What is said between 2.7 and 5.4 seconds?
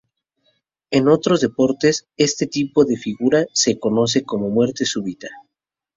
de figura se conoce como muerte súbita.